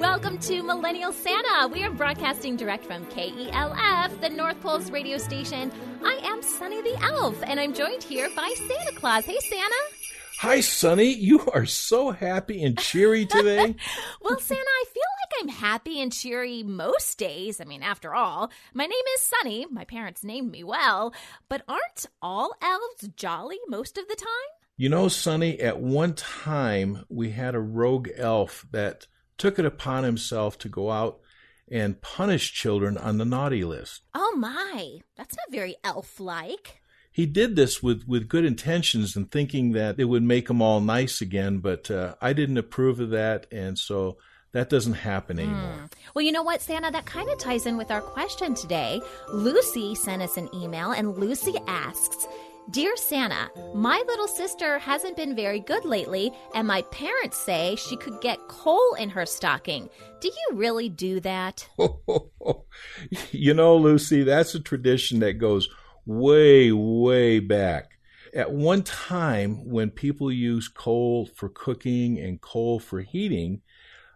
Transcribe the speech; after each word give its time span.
Welcome 0.00 0.38
to 0.38 0.62
Millennial 0.64 1.12
Santa. 1.12 1.68
We 1.68 1.84
are 1.84 1.90
broadcasting 1.90 2.56
direct 2.56 2.84
from 2.84 3.06
KELF, 3.06 4.20
the 4.20 4.28
North 4.28 4.60
Pole's 4.60 4.90
radio 4.90 5.18
station. 5.18 5.70
I 6.04 6.18
am 6.24 6.42
Sunny 6.42 6.82
the 6.82 7.00
Elf, 7.00 7.40
and 7.44 7.60
I'm 7.60 7.72
joined 7.72 8.02
here 8.02 8.28
by 8.34 8.52
Santa 8.56 8.92
Claus. 8.96 9.24
Hey, 9.24 9.38
Santa. 9.38 9.76
Hi, 10.40 10.60
Sunny. 10.60 11.12
You 11.12 11.46
are 11.52 11.66
so 11.66 12.12
happy 12.12 12.64
and 12.64 12.78
cheery 12.78 13.26
today. 13.26 13.76
well, 14.22 14.38
Santa, 14.40 14.62
I 14.62 14.84
feel 14.86 14.89
like 14.89 14.89
I'm 15.40 15.48
happy 15.48 16.02
and 16.02 16.12
cheery 16.12 16.62
most 16.62 17.16
days. 17.16 17.62
I 17.62 17.64
mean, 17.64 17.82
after 17.82 18.14
all, 18.14 18.50
my 18.74 18.84
name 18.84 19.04
is 19.14 19.22
Sunny. 19.22 19.64
My 19.70 19.84
parents 19.84 20.22
named 20.22 20.50
me 20.50 20.62
well. 20.62 21.14
But 21.48 21.62
aren't 21.66 22.04
all 22.20 22.52
elves 22.60 23.08
jolly 23.16 23.56
most 23.66 23.96
of 23.96 24.06
the 24.06 24.16
time? 24.16 24.28
You 24.76 24.90
know, 24.90 25.08
Sunny, 25.08 25.58
at 25.58 25.80
one 25.80 26.12
time 26.12 27.06
we 27.08 27.30
had 27.30 27.54
a 27.54 27.60
rogue 27.60 28.10
elf 28.18 28.66
that 28.72 29.06
took 29.38 29.58
it 29.58 29.64
upon 29.64 30.04
himself 30.04 30.58
to 30.58 30.68
go 30.68 30.90
out 30.90 31.20
and 31.70 32.02
punish 32.02 32.52
children 32.52 32.98
on 32.98 33.16
the 33.16 33.24
naughty 33.24 33.64
list. 33.64 34.02
Oh, 34.14 34.34
my. 34.36 34.98
That's 35.16 35.36
not 35.36 35.50
very 35.50 35.76
elf 35.82 36.20
like 36.20 36.82
he 37.12 37.24
did 37.26 37.56
this 37.56 37.82
with, 37.82 38.04
with 38.06 38.28
good 38.28 38.44
intentions 38.44 39.16
and 39.16 39.30
thinking 39.30 39.72
that 39.72 39.98
it 39.98 40.04
would 40.04 40.22
make 40.22 40.48
them 40.48 40.62
all 40.62 40.80
nice 40.80 41.20
again, 41.20 41.58
but 41.58 41.90
uh, 41.90 42.14
I 42.20 42.32
didn't 42.34 42.58
approve 42.58 43.00
of 43.00 43.10
that, 43.10 43.46
and 43.50 43.76
so 43.76 44.18
that 44.52 44.68
doesn't 44.68 44.94
happen 44.94 45.36
hmm. 45.36 45.44
anymore. 45.44 45.88
Mm. 45.88 45.90
Well, 46.14 46.24
you 46.24 46.32
know 46.32 46.42
what, 46.42 46.60
Santa? 46.60 46.90
That 46.90 47.06
kind 47.06 47.28
of 47.28 47.38
ties 47.38 47.66
in 47.66 47.76
with 47.76 47.90
our 47.90 48.00
question 48.00 48.54
today. 48.54 49.00
Lucy 49.32 49.94
sent 49.94 50.22
us 50.22 50.36
an 50.36 50.48
email, 50.54 50.90
and 50.92 51.16
Lucy 51.16 51.54
asks, 51.66 52.26
Dear 52.70 52.96
Santa, 52.96 53.50
my 53.74 54.00
little 54.06 54.28
sister 54.28 54.78
hasn't 54.78 55.16
been 55.16 55.34
very 55.34 55.58
good 55.58 55.84
lately, 55.84 56.30
and 56.54 56.68
my 56.68 56.82
parents 56.82 57.36
say 57.36 57.74
she 57.74 57.96
could 57.96 58.20
get 58.20 58.38
coal 58.48 58.94
in 58.94 59.10
her 59.10 59.26
stocking. 59.26 59.88
Do 60.20 60.28
you 60.28 60.56
really 60.56 60.88
do 60.88 61.18
that? 61.20 61.68
you 63.32 63.54
know, 63.54 63.76
Lucy, 63.76 64.22
that's 64.22 64.54
a 64.54 64.60
tradition 64.60 65.18
that 65.20 65.34
goes 65.34 65.68
way, 66.06 66.70
way 66.70 67.40
back. 67.40 67.98
At 68.34 68.52
one 68.52 68.82
time, 68.82 69.68
when 69.68 69.90
people 69.90 70.30
used 70.30 70.74
coal 70.74 71.26
for 71.34 71.48
cooking 71.48 72.20
and 72.20 72.40
coal 72.40 72.78
for 72.78 73.00
heating, 73.00 73.62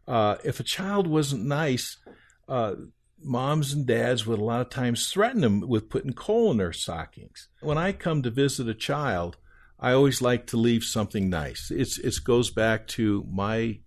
uh, 0.07 0.37
if 0.45 0.61
a 0.61 0.65
child 0.65 1.07
wasn't 1.07 1.45
nice, 1.45 1.97
uh, 2.49 2.75
moms 3.23 3.73
and 3.73 3.87
dads 3.87 4.27
would 4.27 4.39
a 4.39 4.45
lot 4.45 4.61
of 4.61 4.71
times 4.71 5.11
threaten 5.11 5.41
them 5.41 5.61
with 5.61 5.89
putting 5.89 6.13
coal 6.13 6.51
in 6.51 6.59
their 6.59 6.73
stockings. 6.73 7.49
When 7.61 7.79
I 7.79 7.93
come 7.93 8.23
to 8.23 8.31
visit 8.31 8.69
a 8.69 8.75
child, 8.75 9.37
I 9.81 9.93
always 9.93 10.23
like 10.23 10.47
to 10.49 10.57
leave 10.57 10.85
something 10.85 11.29
nice. 11.31 11.71
It's 11.71 11.99
it 11.99 12.15
goes 12.25 12.51
back 12.51 12.87
to 12.89 13.27
my 13.31 13.81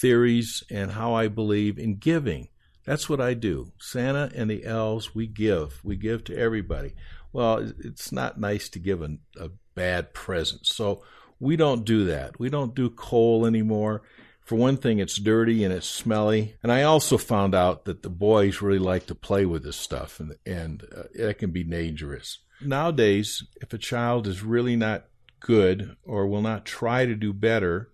theories 0.00 0.64
and 0.70 0.92
how 0.92 1.14
I 1.14 1.28
believe 1.28 1.78
in 1.78 1.96
giving. 1.96 2.48
That's 2.84 3.08
what 3.08 3.20
I 3.20 3.34
do. 3.34 3.72
Santa 3.78 4.30
and 4.34 4.50
the 4.50 4.64
elves, 4.64 5.14
we 5.14 5.26
give. 5.26 5.80
We 5.82 5.96
give 5.96 6.24
to 6.24 6.36
everybody 6.36 6.94
well, 7.34 7.68
it's 7.80 8.12
not 8.12 8.38
nice 8.38 8.68
to 8.70 8.78
give 8.78 9.02
a, 9.02 9.18
a 9.38 9.50
bad 9.74 10.14
present. 10.14 10.66
So 10.66 11.02
we 11.40 11.56
don't 11.56 11.84
do 11.84 12.04
that. 12.04 12.38
We 12.38 12.48
don't 12.48 12.76
do 12.76 12.88
coal 12.88 13.44
anymore. 13.44 14.02
For 14.44 14.56
one 14.56 14.76
thing, 14.76 14.98
it's 14.98 15.16
dirty 15.16 15.64
and 15.64 15.72
it's 15.72 15.88
smelly. 15.88 16.56
And 16.62 16.70
I 16.70 16.82
also 16.82 17.16
found 17.16 17.54
out 17.54 17.86
that 17.86 18.02
the 18.02 18.10
boys 18.10 18.60
really 18.60 18.78
like 18.78 19.06
to 19.06 19.14
play 19.14 19.46
with 19.46 19.64
this 19.64 19.76
stuff, 19.76 20.20
and, 20.20 20.36
and 20.44 20.86
uh, 20.94 21.04
it 21.14 21.38
can 21.38 21.50
be 21.50 21.64
dangerous. 21.64 22.40
Nowadays, 22.60 23.42
if 23.62 23.72
a 23.72 23.78
child 23.78 24.26
is 24.26 24.42
really 24.42 24.76
not 24.76 25.06
good 25.40 25.96
or 26.04 26.26
will 26.26 26.42
not 26.42 26.66
try 26.66 27.06
to 27.06 27.14
do 27.14 27.32
better, 27.32 27.90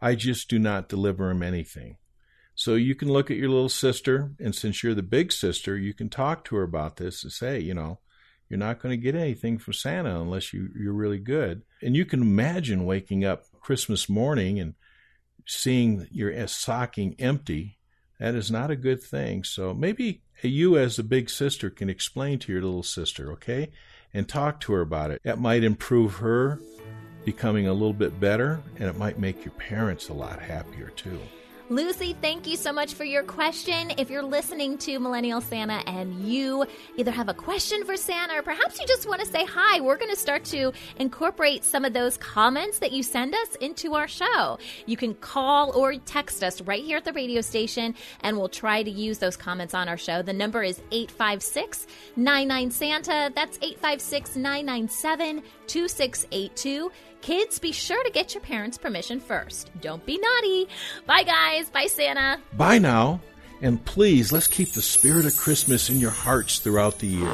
I 0.00 0.14
just 0.14 0.50
do 0.50 0.58
not 0.58 0.90
deliver 0.90 1.28
them 1.28 1.42
anything. 1.42 1.96
So 2.54 2.74
you 2.74 2.94
can 2.94 3.10
look 3.10 3.30
at 3.30 3.38
your 3.38 3.48
little 3.48 3.70
sister, 3.70 4.32
and 4.38 4.54
since 4.54 4.82
you're 4.82 4.94
the 4.94 5.02
big 5.02 5.32
sister, 5.32 5.76
you 5.76 5.94
can 5.94 6.10
talk 6.10 6.44
to 6.44 6.56
her 6.56 6.62
about 6.62 6.96
this 6.96 7.22
and 7.24 7.32
say, 7.32 7.58
you 7.58 7.74
know, 7.74 8.00
you're 8.48 8.58
not 8.58 8.80
going 8.80 8.92
to 8.92 9.02
get 9.02 9.14
anything 9.14 9.58
from 9.58 9.72
Santa 9.72 10.20
unless 10.20 10.52
you, 10.52 10.68
you're 10.78 10.92
really 10.92 11.18
good. 11.18 11.62
And 11.82 11.96
you 11.96 12.04
can 12.04 12.22
imagine 12.22 12.84
waking 12.84 13.24
up 13.24 13.44
Christmas 13.60 14.08
morning 14.08 14.60
and 14.60 14.74
seeing 15.46 16.06
your 16.10 16.46
stocking 16.48 17.14
empty. 17.18 17.78
That 18.18 18.34
is 18.34 18.50
not 18.50 18.70
a 18.70 18.76
good 18.76 19.02
thing. 19.02 19.44
So 19.44 19.74
maybe 19.74 20.22
you, 20.42 20.76
as 20.76 20.98
a 20.98 21.04
big 21.04 21.30
sister, 21.30 21.70
can 21.70 21.88
explain 21.88 22.38
to 22.40 22.52
your 22.52 22.62
little 22.62 22.82
sister, 22.82 23.32
okay? 23.32 23.70
And 24.12 24.28
talk 24.28 24.60
to 24.60 24.72
her 24.72 24.80
about 24.80 25.10
it. 25.10 25.20
That 25.24 25.38
might 25.38 25.64
improve 25.64 26.16
her 26.16 26.58
becoming 27.24 27.66
a 27.66 27.72
little 27.72 27.92
bit 27.92 28.18
better, 28.20 28.62
and 28.78 28.88
it 28.88 28.96
might 28.96 29.18
make 29.18 29.44
your 29.44 29.54
parents 29.54 30.08
a 30.08 30.14
lot 30.14 30.40
happier 30.40 30.90
too. 30.90 31.20
Lucy, 31.68 32.14
thank 32.20 32.46
you 32.46 32.54
so 32.54 32.72
much 32.72 32.94
for 32.94 33.02
your 33.02 33.24
question. 33.24 33.90
If 33.98 34.08
you're 34.08 34.22
listening 34.22 34.78
to 34.78 35.00
Millennial 35.00 35.40
Santa 35.40 35.82
and 35.88 36.14
you 36.24 36.64
either 36.96 37.10
have 37.10 37.28
a 37.28 37.34
question 37.34 37.84
for 37.84 37.96
Santa 37.96 38.38
or 38.38 38.42
perhaps 38.42 38.78
you 38.78 38.86
just 38.86 39.08
want 39.08 39.20
to 39.20 39.26
say 39.26 39.44
hi, 39.44 39.80
we're 39.80 39.96
going 39.96 40.12
to 40.12 40.16
start 40.16 40.44
to 40.44 40.72
incorporate 41.00 41.64
some 41.64 41.84
of 41.84 41.92
those 41.92 42.18
comments 42.18 42.78
that 42.78 42.92
you 42.92 43.02
send 43.02 43.34
us 43.34 43.56
into 43.56 43.94
our 43.94 44.06
show. 44.06 44.60
You 44.86 44.96
can 44.96 45.14
call 45.14 45.72
or 45.72 45.96
text 45.96 46.44
us 46.44 46.60
right 46.60 46.84
here 46.84 46.98
at 46.98 47.04
the 47.04 47.12
radio 47.12 47.40
station 47.40 47.96
and 48.20 48.38
we'll 48.38 48.48
try 48.48 48.84
to 48.84 48.90
use 48.90 49.18
those 49.18 49.36
comments 49.36 49.74
on 49.74 49.88
our 49.88 49.98
show. 49.98 50.22
The 50.22 50.32
number 50.32 50.62
is 50.62 50.80
856 50.92 51.88
99 52.14 52.70
Santa. 52.70 53.32
That's 53.34 53.58
856 53.60 54.36
997 54.36 55.42
2682. 55.66 56.92
Kids, 57.26 57.58
be 57.58 57.72
sure 57.72 58.04
to 58.04 58.10
get 58.10 58.34
your 58.34 58.40
parents' 58.40 58.78
permission 58.78 59.18
first. 59.18 59.72
Don't 59.80 60.06
be 60.06 60.16
naughty. 60.16 60.68
Bye, 61.06 61.24
guys. 61.24 61.68
Bye, 61.68 61.88
Santa. 61.88 62.40
Bye 62.52 62.78
now. 62.78 63.18
And 63.60 63.84
please, 63.84 64.30
let's 64.30 64.46
keep 64.46 64.70
the 64.70 64.80
spirit 64.80 65.26
of 65.26 65.36
Christmas 65.36 65.90
in 65.90 65.98
your 65.98 66.12
hearts 66.12 66.60
throughout 66.60 67.00
the 67.00 67.08
year. 67.08 67.26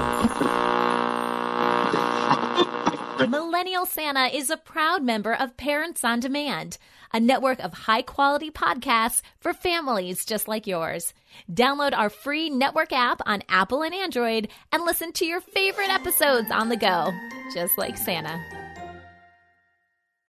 Millennial 3.29 3.85
Santa 3.85 4.35
is 4.35 4.49
a 4.49 4.57
proud 4.57 5.03
member 5.03 5.35
of 5.35 5.59
Parents 5.59 6.03
on 6.05 6.21
Demand, 6.21 6.79
a 7.13 7.21
network 7.21 7.61
of 7.61 7.75
high 7.75 8.01
quality 8.01 8.51
podcasts 8.51 9.21
for 9.41 9.53
families 9.53 10.25
just 10.25 10.49
like 10.49 10.67
yours. 10.67 11.13
Download 11.53 11.93
our 11.95 12.09
free 12.09 12.49
network 12.49 12.95
app 12.95 13.21
on 13.27 13.43
Apple 13.47 13.83
and 13.83 13.95
Android 13.95 14.49
and 14.73 14.85
listen 14.85 15.13
to 15.13 15.27
your 15.27 15.43
favorite 15.43 15.91
episodes 15.91 16.51
on 16.51 16.71
the 16.71 16.79
go, 16.79 17.13
just 17.53 17.77
like 17.77 17.99
Santa. 17.99 18.43